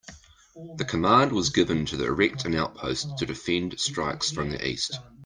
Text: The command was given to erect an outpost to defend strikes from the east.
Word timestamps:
The 0.77 0.83
command 0.85 1.31
was 1.31 1.51
given 1.51 1.85
to 1.85 2.03
erect 2.03 2.43
an 2.45 2.55
outpost 2.55 3.19
to 3.19 3.25
defend 3.27 3.79
strikes 3.79 4.31
from 4.31 4.49
the 4.49 4.67
east. 4.67 4.97